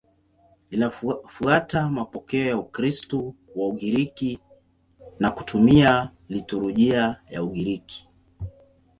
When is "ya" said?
2.47-2.57, 7.29-7.43